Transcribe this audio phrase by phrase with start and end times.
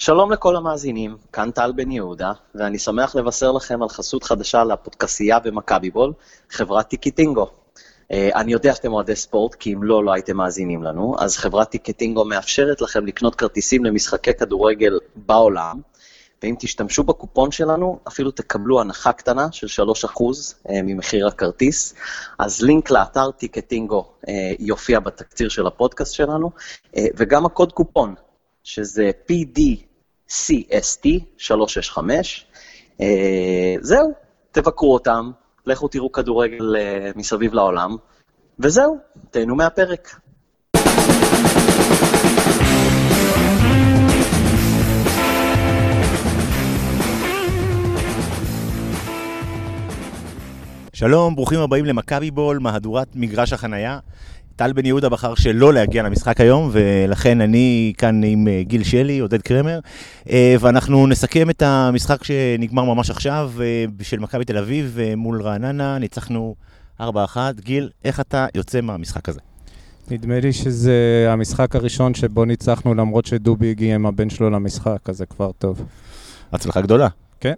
[0.00, 5.38] שלום לכל המאזינים, כאן טל בן יהודה, ואני שמח לבשר לכם על חסות חדשה לפודקסייה
[5.38, 6.12] במכבי בול,
[6.50, 7.46] חברת טיקטינגו.
[8.12, 11.70] אה, אני יודע שאתם אוהדי ספורט, כי אם לא, לא הייתם מאזינים לנו, אז חברת
[11.70, 15.80] טיקטינגו מאפשרת לכם לקנות כרטיסים למשחקי כדורגל בעולם,
[16.42, 20.22] ואם תשתמשו בקופון שלנו, אפילו תקבלו הנחה קטנה של 3%
[20.70, 21.94] אה, ממחיר הכרטיס.
[22.38, 26.50] אז לינק לאתר טיקטינגו אה, יופיע בתקציר של הפודקאסט שלנו,
[27.16, 28.14] וגם הקוד קופון,
[28.64, 29.87] שזה PDCST
[30.28, 32.46] 365.
[33.80, 34.12] זהו,
[34.52, 35.30] תבקרו אותם,
[35.66, 36.78] לכו תראו כדורגל uh,
[37.18, 37.96] מסביב לעולם,
[38.58, 38.98] וזהו,
[39.30, 40.20] תהנו מהפרק.
[50.92, 53.98] שלום, ברוכים הבאים למכבי בול, מהדורת מגרש החנייה.
[54.58, 59.18] טל בן יהודה בחר שלא להגיע למשחק היום, ולכן אני כאן עם אה, גיל שלי,
[59.18, 59.80] עודד קרמר,
[60.30, 65.98] אה, ואנחנו נסכם את המשחק שנגמר ממש עכשיו, אה, של מכבי תל אביב מול רעננה,
[65.98, 66.54] ניצחנו
[67.00, 67.04] 4-1.
[67.60, 69.40] גיל, איך אתה יוצא מהמשחק הזה?
[70.10, 75.16] נדמה לי שזה המשחק הראשון שבו ניצחנו למרות שדובי הגיע עם הבן שלו למשחק, אז
[75.16, 75.82] זה כבר טוב.
[76.52, 77.08] הצלחה גדולה.
[77.40, 77.54] כן.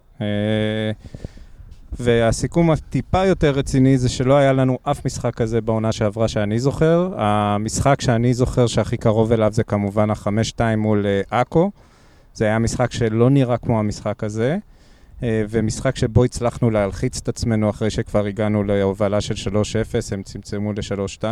[1.98, 7.12] והסיכום הטיפה יותר רציני זה שלא היה לנו אף משחק כזה בעונה שעברה שאני זוכר.
[7.16, 11.70] המשחק שאני זוכר שהכי קרוב אליו זה כמובן החמש-שתיים מול אה, עכו.
[12.34, 14.58] זה היה משחק שלא נראה כמו המשחק הזה,
[15.22, 20.72] אה, ומשחק שבו הצלחנו להלחיץ את עצמנו אחרי שכבר הגענו להובלה של 3-0, הם צמצמו
[20.72, 21.24] ל-3-2.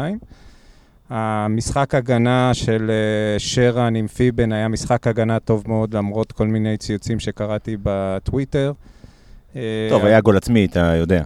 [1.11, 6.77] המשחק הגנה של אה, שרן עם פיבן היה משחק הגנה טוב מאוד למרות כל מיני
[6.77, 8.73] ציוצים שקראתי בטוויטר.
[9.91, 11.23] טוב, היה גול עצמי, אתה יודע.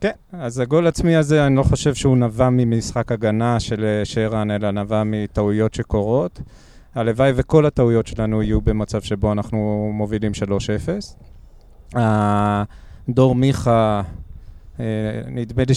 [0.00, 4.50] כן, אז הגול עצמי הזה, אני לא חושב שהוא נבע ממשחק הגנה של אה, שרן,
[4.50, 6.40] אלא נבע מטעויות שקורות.
[6.94, 10.32] הלוואי וכל הטעויות שלנו יהיו במצב שבו אנחנו מובילים
[11.94, 11.96] 3-0.
[13.08, 14.25] דור מיכה, אה,
[15.26, 15.74] נדמה לי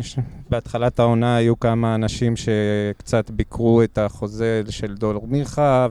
[0.00, 5.86] שבהתחלת העונה היו כמה אנשים שקצת ביקרו את החוזה של דור מיכה,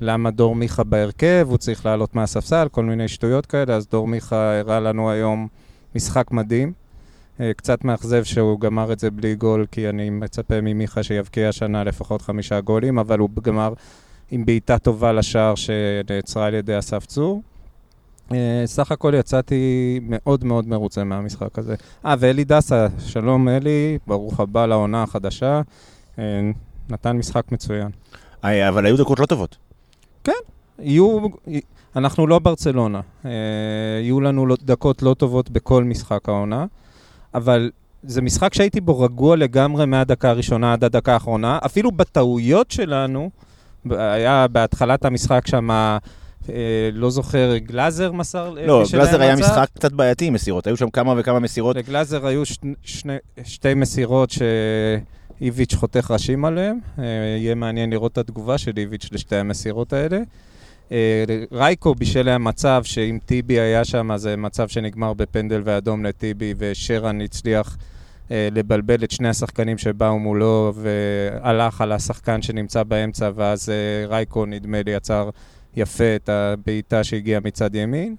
[0.00, 4.58] ולמה דור מיכה בהרכב, הוא צריך לעלות מהספסל, כל מיני שטויות כאלה, אז דור מיכה
[4.58, 5.48] הראה לנו היום
[5.94, 6.72] משחק מדהים.
[7.40, 11.84] אה, קצת מאכזב שהוא גמר את זה בלי גול, כי אני מצפה ממיכה שיבקיע השנה
[11.84, 13.72] לפחות חמישה גולים, אבל הוא גמר
[14.30, 17.42] עם בעיטה טובה לשער שנעצרה על ידי אסף צור.
[18.32, 21.74] אה, סך הכל יצאתי מאוד מאוד מרוצה מהמשחק הזה.
[22.06, 25.60] אה, ואלי דסה, שלום אלי, ברוך הבא לעונה החדשה.
[26.18, 26.24] אה,
[26.88, 27.88] נתן משחק מצוין.
[28.42, 29.56] אבל היו דקות לא טובות.
[30.24, 30.32] כן,
[30.78, 31.18] יהיו...
[31.96, 33.00] אנחנו לא ברצלונה.
[34.02, 36.66] יהיו לנו לא- דקות לא טובות בכל משחק העונה,
[37.34, 37.70] אבל
[38.02, 41.58] זה משחק שהייתי בו רגוע לגמרי מהדקה הראשונה עד הדקה האחרונה.
[41.66, 43.30] אפילו בטעויות שלנו,
[43.90, 45.70] היה בהתחלת המשחק שם...
[45.70, 45.98] אה,
[46.92, 48.54] לא זוכר, גלאזר מסר?
[48.58, 51.76] אה, לא, גלאזר היה משחק קצת בעייתי עם מסירות, היו שם כמה וכמה מסירות.
[51.76, 52.42] לגלאזר היו
[53.44, 54.30] שתי מסירות
[55.40, 56.78] שאיביץ' חותך ראשים עליהן.
[56.98, 57.04] אה,
[57.38, 60.18] יהיה מעניין לראות את התגובה של איביץ' לשתי המסירות האלה.
[61.52, 67.20] רייקו בישל להם מצב שאם טיבי היה שם, זה מצב שנגמר בפנדל ואדום לטיבי, ושרן
[67.20, 67.76] הצליח
[68.30, 73.72] לבלבל את שני השחקנים שבאו מולו, והלך על השחקן שנמצא באמצע, ואז
[74.08, 75.30] רייקו, נדמה לי, יצר...
[75.76, 78.16] יפה את הבעיטה שהגיעה מצד ימין.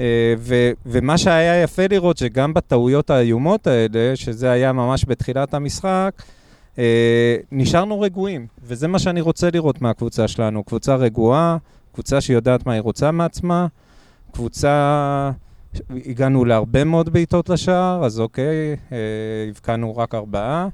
[0.00, 6.22] אה, ו- ומה שהיה יפה לראות, שגם בטעויות האיומות האלה, שזה היה ממש בתחילת המשחק,
[6.78, 8.46] אה, נשארנו רגועים.
[8.62, 10.64] וזה מה שאני רוצה לראות מהקבוצה שלנו.
[10.64, 11.56] קבוצה רגועה,
[11.92, 13.66] קבוצה שיודעת מה היא רוצה מעצמה,
[14.32, 15.30] קבוצה...
[16.06, 18.98] הגענו להרבה מאוד בעיטות לשער, אז אוקיי, אה,
[19.48, 20.68] הבקענו רק ארבעה.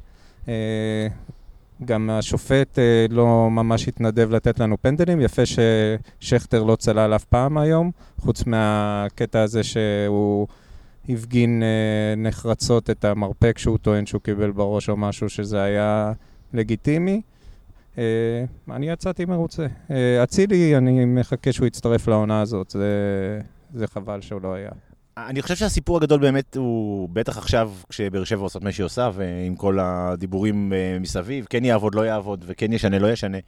[1.85, 5.21] גם השופט אה, לא ממש התנדב לתת לנו פנדלים.
[5.21, 10.47] יפה ששכטר לא צלל אף פעם היום, חוץ מהקטע הזה שהוא
[11.09, 16.13] הפגין אה, נחרצות את המרפק שהוא טוען שהוא קיבל בראש או משהו שזה היה
[16.55, 17.23] לגיטימי.
[17.99, 19.67] אה, אני יצאתי מרוצה.
[19.91, 23.41] אה, אצילי, אני מחכה שהוא יצטרף לעונה הזאת, זה,
[23.75, 24.71] זה חבל שהוא לא היה.
[25.17, 29.57] אני חושב שהסיפור הגדול באמת הוא, בטח עכשיו, כשבאר שבע עושות מה שהיא עושה, ועם
[29.57, 33.39] כל הדיבורים אה, מסביב, כן יעבוד, לא יעבוד, וכן ישנה, לא ישנה.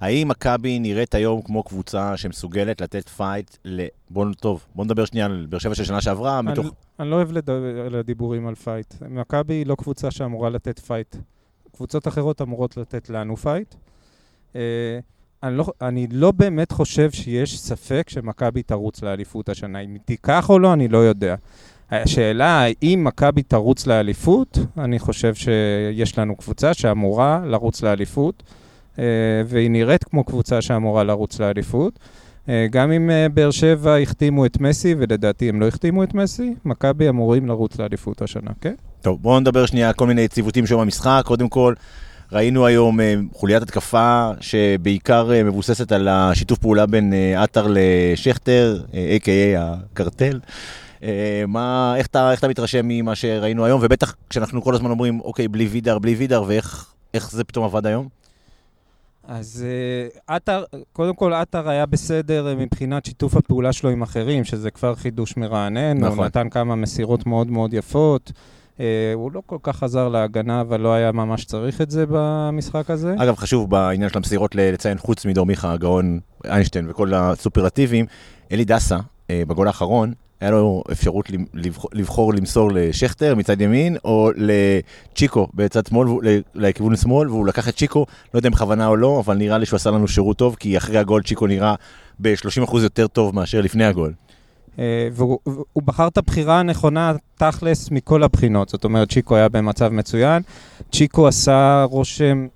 [0.00, 3.86] האם מכבי נראית היום כמו קבוצה שמסוגלת לתת fight ל...
[4.10, 6.66] בוא, טוב, בוא נדבר שנייה על באר שבע של שנה שעברה, אני, מתוך...
[7.00, 8.94] אני לא אוהב לדבר, דיבורים על fight.
[9.08, 11.16] מכבי היא לא קבוצה שאמורה לתת fight.
[11.72, 13.74] קבוצות אחרות אמורות לתת לנו fight.
[15.44, 19.80] אני לא, אני לא באמת חושב שיש ספק שמכבי תרוץ לאליפות השנה.
[19.80, 21.34] אם היא תיקח או לא, אני לא יודע.
[21.90, 28.42] השאלה, האם מכבי תרוץ לאליפות, אני חושב שיש לנו קבוצה שאמורה לרוץ לאליפות,
[28.98, 29.04] אה,
[29.46, 31.98] והיא נראית כמו קבוצה שאמורה לרוץ לאליפות.
[32.48, 36.54] אה, גם אם אה, באר שבע החתימו את מסי, ולדעתי הם לא החתימו את מסי,
[36.64, 38.74] מכבי אמורים לרוץ לאליפות השנה, כן?
[39.02, 41.22] טוב, בואו נדבר שנייה על כל מיני ציוותים שם במשחק.
[41.24, 41.74] קודם כל,
[42.32, 48.82] ראינו היום אה, חוליית התקפה שבעיקר אה, מבוססת על השיתוף פעולה בין אה, עטר לשכטר,
[48.92, 50.40] a.k.a הקרטל.
[51.48, 55.48] מה, איך אתה, איך אתה מתרשם ממה שראינו היום, ובטח כשאנחנו כל הזמן אומרים, אוקיי,
[55.48, 58.08] בלי וידר, בלי וידר, ואיך איך זה פתאום עבד היום?
[59.28, 59.64] אז
[60.26, 65.36] עטר, קודם כל עטר היה בסדר מבחינת שיתוף הפעולה שלו עם אחרים, שזה כבר חידוש
[65.36, 66.18] מרענן, נכון.
[66.18, 68.32] הוא נתן כמה מסירות מאוד מאוד יפות.
[68.80, 72.90] אה, הוא לא כל כך חזר להגנה, אבל לא היה ממש צריך את זה במשחק
[72.90, 73.14] הזה.
[73.18, 78.06] אגב, חשוב בעניין של המסירות לציין, חוץ מדור מיכה, הגאון איינשטיין וכל הסופרלטיבים,
[78.52, 78.98] אלי דסה,
[79.30, 85.86] אה, בגול האחרון, היה לו אפשרות לבחור, לבחור למסור לשכטר מצד ימין, או לצ'יקו בצד
[85.86, 86.08] שמאל,
[86.54, 89.66] לכיוון שמאל, והוא לקח את צ'יקו, לא יודע אם בכוונה או לא, אבל נראה לי
[89.66, 91.74] שהוא עשה לנו שירות טוב, כי אחרי הגול צ'יקו נראה
[92.20, 94.12] ב-30% יותר טוב מאשר לפני הגול.
[94.78, 95.38] אה, והוא
[95.72, 98.68] הוא בחר את הבחירה הנכונה, תכלס, מכל הבחינות.
[98.68, 100.42] זאת אומרת, צ'יקו היה במצב מצוין.
[100.92, 102.46] צ'יקו עשה רושם,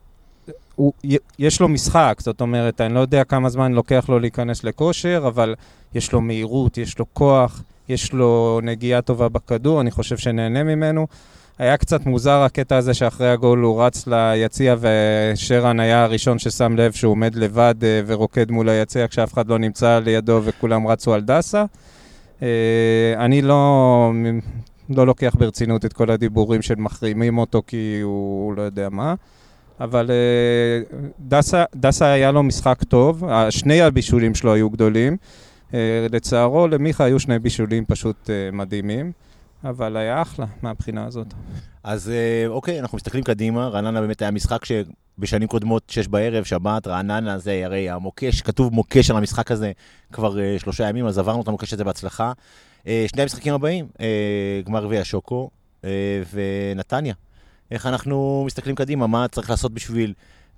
[0.74, 0.92] הוא,
[1.38, 5.54] יש לו משחק, זאת אומרת, אני לא יודע כמה זמן לוקח לו להיכנס לכושר, אבל
[5.94, 11.06] יש לו מהירות, יש לו כוח, יש לו נגיעה טובה בכדור, אני חושב שנהנה ממנו.
[11.58, 16.92] היה קצת מוזר הקטע הזה שאחרי הגול הוא רץ ליציע ושרן היה הראשון ששם לב
[16.92, 21.20] שהוא עומד לבד אה, ורוקד מול היציע כשאף אחד לא נמצא לידו וכולם רצו על
[21.20, 21.64] דסה.
[22.42, 24.12] אה, אני לא,
[24.90, 29.14] לא לוקח ברצינות את כל הדיבורים של מחרימים אותו כי הוא לא יודע מה,
[29.80, 35.16] אבל אה, דסה, דסה היה לו משחק טוב, שני הבישולים שלו היו גדולים.
[35.74, 39.12] אה, לצערו, למיכה היו שני בישולים פשוט מדהימים,
[39.64, 41.26] אבל היה אחלה מהבחינה הזאת.
[41.84, 42.12] אז
[42.46, 44.64] אוקיי, אנחנו מסתכלים קדימה, רעננה באמת היה משחק
[45.18, 49.72] שבשנים קודמות, שש בערב, שבת, רעננה זה הרי המוקש, כתוב מוקש על המשחק הזה
[50.12, 52.32] כבר אה, שלושה ימים, אז עברנו את המוקש הזה בהצלחה.
[52.86, 55.50] אה, שני המשחקים הבאים, אה, גמר גביע השוקו
[55.84, 55.90] אה,
[56.32, 57.14] ונתניה.
[57.70, 60.12] איך אנחנו מסתכלים קדימה, מה צריך לעשות בשביל...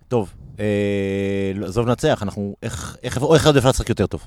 [0.08, 0.34] טוב,
[1.54, 2.56] לא, עזוב לנצח, אנחנו...
[2.62, 4.20] איך, איך, איך, איך אפשר לשחק יותר טוב?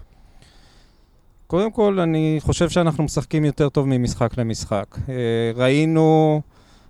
[1.48, 4.86] קודם כל, אני חושב שאנחנו משחקים יותר טוב ממשחק למשחק.
[5.10, 6.42] אה, ראינו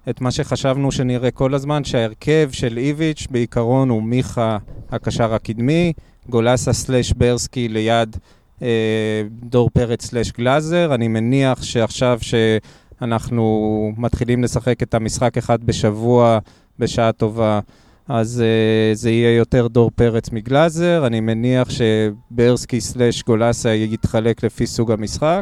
[0.09, 4.57] את מה שחשבנו שנראה כל הזמן, שההרכב של איביץ' בעיקרון הוא מיכה
[4.91, 5.93] הקשר הקדמי,
[6.29, 8.17] גולסה סלאש ברסקי ליד
[8.61, 10.95] אה, דור פרץ סלאש גלאזר.
[10.95, 16.39] אני מניח שעכשיו שאנחנו מתחילים לשחק את המשחק אחד בשבוע
[16.79, 17.59] בשעה טובה,
[18.07, 21.03] אז uh, זה יהיה יותר דור פרץ מגלאזר.
[21.07, 25.41] אני מניח שברסקי סלאש גולסה יתחלק לפי סוג המשחק.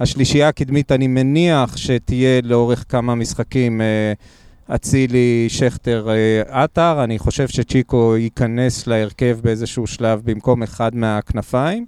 [0.00, 7.04] השלישייה הקדמית, אני מניח שתהיה לאורך כמה משחקים uh, אצילי, שכטר, uh, עטר.
[7.04, 11.86] אני חושב שצ'יקו ייכנס להרכב באיזשהו שלב במקום אחד מהכנפיים.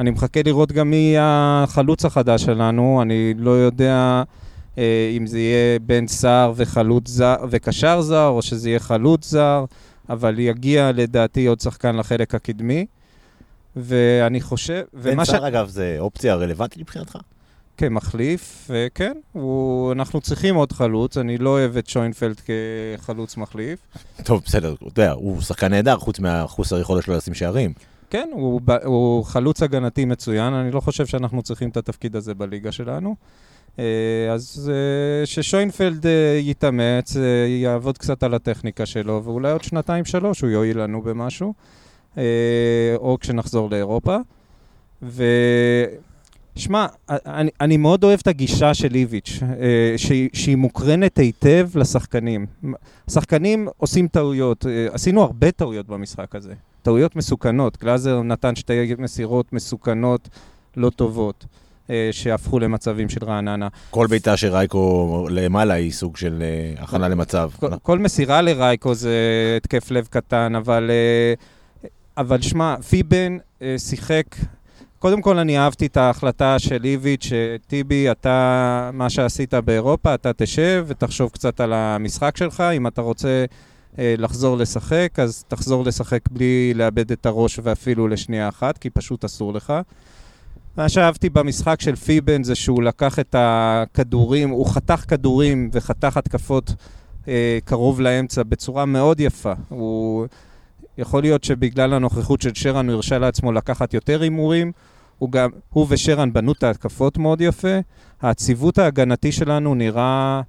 [0.00, 3.02] אני מחכה לראות גם מי החלוץ החדש שלנו.
[3.02, 4.22] אני לא יודע...
[4.78, 9.64] אה, אם זה יהיה בן סער וחלוץ זר, וקשר זר, או שזה יהיה חלוץ זר,
[10.08, 12.86] אבל יגיע לדעתי עוד שחקן לחלק הקדמי.
[13.76, 14.82] ואני חושב...
[14.92, 15.44] בן סער, ש...
[15.44, 17.18] אגב, זה אופציה רלוונטית מבחינתך?
[17.76, 22.40] כמחליף, וכן, הוא, אנחנו צריכים עוד חלוץ, אני לא אוהב את שוינפלד
[22.96, 23.78] כחלוץ מחליף.
[24.24, 27.72] טוב, בסדר, אתה יודע, הוא שחקן נהדר, חוץ מהחוסר היכולת שלו לשים שערים.
[28.10, 32.72] כן, הוא, הוא חלוץ הגנתי מצוין, אני לא חושב שאנחנו צריכים את התפקיד הזה בליגה
[32.72, 33.16] שלנו.
[34.32, 34.72] אז
[35.24, 36.06] ששוינפלד
[36.40, 37.16] יתאמץ,
[37.62, 41.54] יעבוד קצת על הטכניקה שלו, ואולי עוד שנתיים-שלוש הוא יועיל לנו במשהו,
[42.96, 44.16] או כשנחזור לאירופה.
[46.56, 49.40] ושמע, אני, אני מאוד אוהב את הגישה של איביץ',
[49.96, 52.46] שהיא, שהיא מוקרנת היטב לשחקנים.
[53.10, 57.78] שחקנים עושים טעויות, עשינו הרבה טעויות במשחק הזה, טעויות מסוכנות.
[57.80, 60.28] גלאזר נתן שתי מסירות מסוכנות,
[60.76, 61.46] לא טובות.
[62.12, 63.68] שהפכו למצבים של רעננה.
[63.90, 66.42] כל בעיטה של רייקו למעלה היא סוג של
[66.78, 67.50] הכנה למצב.
[67.60, 69.14] כל, כל מסירה לרייקו זה
[69.56, 70.90] התקף לב קטן, אבל,
[72.16, 73.38] אבל שמע, פיבן
[73.78, 74.26] שיחק,
[75.04, 80.84] קודם כל אני אהבתי את ההחלטה של איביץ', שטיבי, אתה, מה שעשית באירופה, אתה תשב
[80.88, 83.44] ותחשוב קצת על המשחק שלך, אם אתה רוצה
[83.98, 89.54] לחזור לשחק, אז תחזור לשחק בלי לאבד את הראש ואפילו לשנייה אחת, כי פשוט אסור
[89.54, 89.72] לך.
[90.76, 96.74] מה שאהבתי במשחק של פיבן זה שהוא לקח את הכדורים, הוא חתך כדורים וחתך התקפות
[97.28, 99.52] אה, קרוב לאמצע בצורה מאוד יפה.
[99.68, 100.26] הוא...
[100.98, 104.72] יכול להיות שבגלל הנוכחות של שרן הוא הרשה לעצמו לקחת יותר הימורים.
[105.18, 107.78] הוא, גם, הוא ושרן בנו את ההתקפות מאוד יפה.
[108.22, 110.40] העציבות ההגנתי שלנו נראה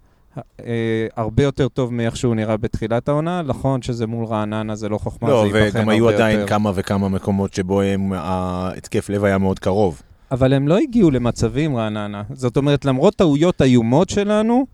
[0.60, 3.42] אה, הרבה יותר טוב מאיך שהוא נראה בתחילת העונה.
[3.42, 5.80] נכון שזה מול רעננה, זה לא חוכמה, לא, זה ייבחן הרבה יותר.
[5.80, 10.02] וגם היו עדיין כמה וכמה מקומות שבו הם, ההתקף לב היה מאוד קרוב.
[10.32, 12.24] אבל הם לא הגיעו למצבים, רעננה.
[12.34, 14.66] זאת אומרת, למרות טעויות איומות שלנו,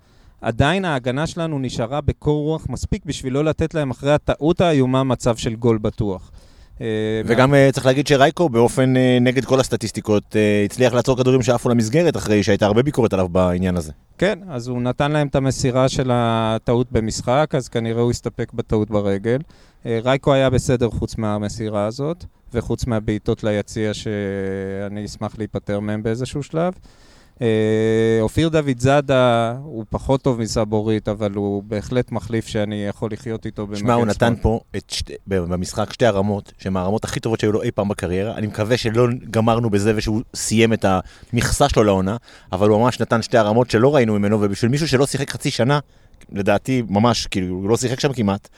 [0.42, 5.36] עדיין ההגנה שלנו נשארה בקור רוח מספיק בשביל לא לתת להם אחרי הטעות האיומה מצב
[5.36, 6.32] של גול בטוח.
[6.82, 10.36] אה, וגם אה, צריך להגיד שרייקו באופן אה, נגד כל הסטטיסטיקות
[10.66, 13.92] הצליח לעצור כדורים שעפו למסגרת אחרי שהייתה הרבה ביקורת עליו בעניין הזה.
[14.18, 18.90] כן, אז הוא נתן להם את המסירה של הטעות במשחק, אז כנראה הוא הסתפק בטעות
[18.90, 19.38] ברגל.
[19.86, 26.74] רייקו היה בסדר חוץ מהמסירה הזאת, וחוץ מהבעיטות ליציע שאני אשמח להיפטר מהם באיזשהו שלב.
[27.42, 33.46] אה, אופיר דוד זאדה הוא פחות טוב מסבורית, אבל הוא בהחלט מחליף שאני יכול לחיות
[33.46, 34.42] איתו במגן שמע, הוא נתן שמאל.
[34.42, 38.36] פה שתי, במשחק שתי הרמות, שהן הרמות הכי טובות שהיו לו אי פעם בקריירה.
[38.36, 40.86] אני מקווה שלא גמרנו בזה ושהוא סיים את
[41.34, 42.18] המכסה שלו לעונה,
[42.52, 45.80] אבל הוא ממש נתן שתי הרמות שלא ראינו ממנו, ובשביל מישהו שלא שיחק חצי שנה,
[46.32, 48.50] לדעתי ממש, כאילו, הוא לא שיחק שם כמעט,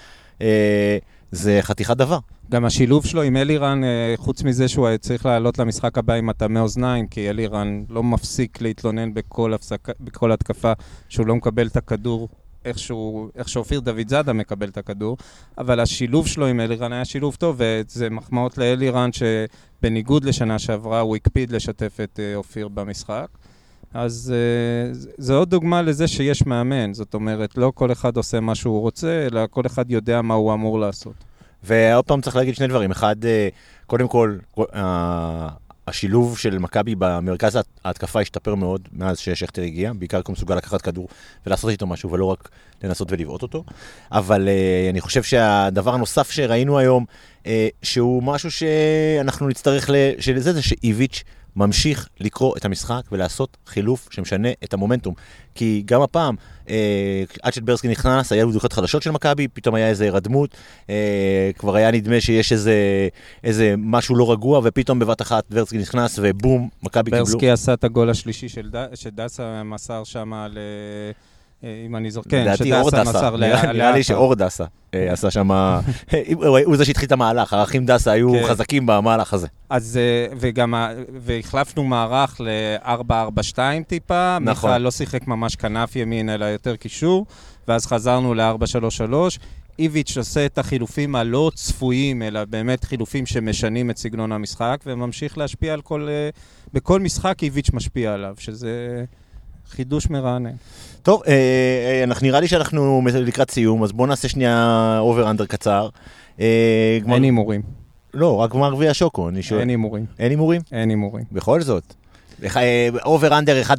[0.42, 0.98] אה,
[1.34, 2.20] זה חתיכת דבר.
[2.52, 6.26] גם השילוב שלו עם אלירן, אה, חוץ מזה שהוא היה צריך לעלות למשחק הבא עם
[6.26, 10.72] מטעמי אוזניים, כי אלירן לא מפסיק להתלונן בכל, הפסק, בכל התקפה
[11.10, 12.30] שהוא לא מקבל את הכדור
[12.66, 12.78] איך,
[13.36, 15.18] איך שאופיר דוד זאדה מקבל את הכדור,
[15.58, 21.16] אבל השילוב שלו עם אלירן היה שילוב טוב, וזה מחמאות לאלירן שבניגוד לשנה שעברה הוא
[21.16, 23.28] הקפיד לשתף את אה, אופיר במשחק.
[23.94, 28.40] אז אה, זה- זה עוד דוגמה לזה שיש מאמן, זאת אומרת, לא כל אחד עושה
[28.40, 31.14] מה שהוא רוצה, אלא כל אחד יודע מה הוא אמור לעשות.
[31.64, 32.92] ועוד פעם צריך להגיד שני דברים.
[32.92, 33.48] אחד, אה,
[33.88, 34.38] קודם כל,
[34.76, 35.48] אה,
[35.88, 40.56] השילוב של מכבי במרכז ההת- ההתקפה השתפר מאוד מאז ששכטר הגיע, בעיקר כי הוא מסוגל
[40.56, 41.08] לקחת כדור
[41.48, 42.50] ולעשות איתו משהו, ולא רק
[42.84, 43.64] לנסות ולבעוט אותו.
[44.12, 47.06] אבל אה, אני חושב שהדבר הנוסף שראינו היום,
[47.48, 49.94] אה, שהוא משהו שאנחנו נצטרך, ל...
[50.20, 51.24] שזה זה שאיביץ'
[51.56, 55.14] ממשיך לקרוא את המשחק ולעשות חילוף שמשנה את המומנטום.
[55.56, 56.36] כי גם הפעם,
[56.70, 60.58] אה, עד שברסקי נכנס, היו בדוקות חדשות של מכבי, פתאום היה איזה הירדמות,
[60.90, 63.08] אה, כבר היה נדמה שיש איזה,
[63.44, 67.26] איזה משהו לא רגוע, ופתאום בבת אחת ברסקי נכנס, ובום, מכבי קיבלו...
[67.26, 70.58] ברסקי עשה את הגול השלישי של ד- שדסה מסר שם ל...
[71.64, 74.02] אה, אם אני זוכר, כן, שדסה דסה, מסר נראה- נראה לי לעטר.
[74.02, 75.52] שאור דסה אה, עשה שם,
[76.66, 78.44] הוא זה שהתחיל את המהלך, האחים דסה היו כן.
[78.48, 79.48] חזקים במהלך הזה.
[79.70, 80.74] אז, אה, וגם,
[81.22, 84.38] והחלפנו מערך ל-4-4-2 טיפה.
[84.42, 84.70] נכון.
[84.70, 87.26] מיכה לא שיחק ממש כנף ימין, אלא יותר קישור,
[87.68, 89.38] ואז חזרנו ל-4-3-3.
[89.80, 95.74] איביץ' עושה את החילופים הלא צפויים, אלא באמת חילופים שמשנים את סגנון המשחק, וממשיך להשפיע
[95.74, 96.08] על כל...
[96.10, 96.30] אה,
[96.74, 99.04] בכל משחק איביץ' משפיע עליו, שזה
[99.70, 100.56] חידוש מרענן.
[101.04, 105.46] טוב, אה, אה, אנחנו נראה לי שאנחנו לקראת סיום, אז בואו נעשה שנייה אובר אנדר
[105.46, 105.90] קצר.
[106.40, 107.62] אה, אין הימורים.
[108.14, 109.60] לא, רק גמר גביע שוקו, אני שואל.
[109.60, 110.06] אין הימורים.
[110.20, 110.62] אין הימורים?
[110.72, 111.26] אין הימורים.
[111.32, 111.94] בכל זאת.
[113.06, 113.70] over under 0.5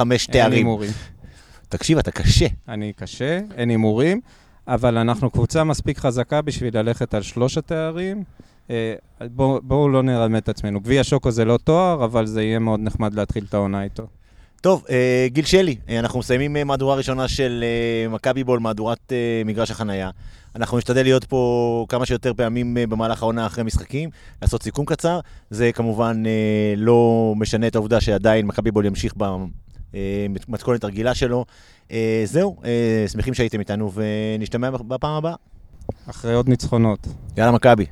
[0.00, 0.52] אין תארים.
[0.52, 0.90] הימורים.
[1.68, 2.46] תקשיב, אתה קשה.
[2.68, 4.20] אני קשה, אין הימורים,
[4.68, 8.24] אבל אנחנו קבוצה מספיק חזקה בשביל ללכת על שלוש התארים.
[9.20, 10.80] בואו בוא לא נרמה את עצמנו.
[10.80, 14.06] גביע שוקו זה לא תואר, אבל זה יהיה מאוד נחמד להתחיל את העונה איתו.
[14.62, 17.64] טוב, אה, גיל שלי, אה, אנחנו מסיימים אה, מהדורה ראשונה של
[18.10, 19.12] מכבי בול, מהדורת
[19.44, 20.10] מגרש החנייה.
[20.56, 24.10] אנחנו נשתדל להיות פה כמה שיותר פעמים במהלך העונה אחרי משחקים,
[24.42, 25.20] לעשות סיכום קצר.
[25.50, 26.22] זה כמובן
[26.76, 29.14] לא משנה את העובדה שעדיין מכבי בול ימשיך
[30.48, 31.44] במתכונת הרגילה שלו.
[32.24, 32.56] זהו,
[33.12, 35.34] שמחים שהייתם איתנו ונשתמע בפעם הבאה.
[36.10, 37.06] אחרי עוד ניצחונות.
[37.36, 37.86] יאללה מכבי.